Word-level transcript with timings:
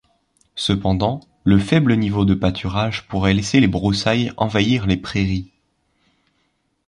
Cependant, 0.55 1.19
le 1.43 1.59
faible 1.59 1.95
niveau 1.95 2.25
de 2.25 2.33
pâturage 2.33 3.07
pourrait 3.07 3.35
laisser 3.35 3.59
les 3.59 3.67
broussailles 3.67 4.33
envahir 4.35 4.87
les 4.87 4.97
prairies. 4.97 5.51